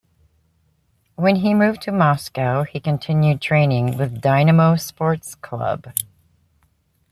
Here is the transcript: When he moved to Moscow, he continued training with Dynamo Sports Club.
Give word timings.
When 1.13 1.35
he 1.35 1.53
moved 1.53 1.83
to 1.83 1.91
Moscow, 1.91 2.63
he 2.63 2.79
continued 2.79 3.39
training 3.39 3.99
with 3.99 4.19
Dynamo 4.19 4.75
Sports 4.77 5.35
Club. 5.35 5.93